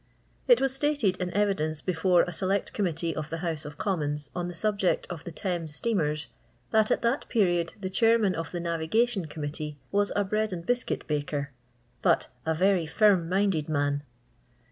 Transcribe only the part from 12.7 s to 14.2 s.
flrm minded man."